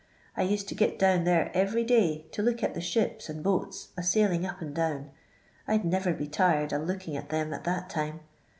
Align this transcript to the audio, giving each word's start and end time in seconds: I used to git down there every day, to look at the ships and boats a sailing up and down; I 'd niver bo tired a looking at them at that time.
I 0.35 0.41
used 0.41 0.67
to 0.69 0.73
git 0.73 0.97
down 0.97 1.25
there 1.25 1.51
every 1.53 1.83
day, 1.83 2.25
to 2.31 2.41
look 2.41 2.63
at 2.63 2.73
the 2.73 2.81
ships 2.81 3.29
and 3.29 3.43
boats 3.43 3.89
a 3.95 4.01
sailing 4.01 4.47
up 4.47 4.59
and 4.59 4.73
down; 4.73 5.11
I 5.67 5.77
'd 5.77 5.85
niver 5.85 6.13
bo 6.13 6.25
tired 6.25 6.73
a 6.73 6.79
looking 6.79 7.15
at 7.15 7.29
them 7.29 7.53
at 7.53 7.65
that 7.65 7.91
time. 7.91 8.21